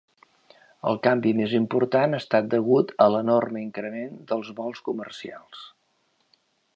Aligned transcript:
El 0.91 0.95
canvi 1.07 1.33
més 1.41 1.51
important 1.59 2.15
ha 2.17 2.21
estat 2.23 2.49
degut 2.55 2.93
a 3.05 3.07
l'enorme 3.15 3.63
increment 3.67 4.19
dels 4.33 4.53
vols 4.61 4.85
comercials. 4.89 5.65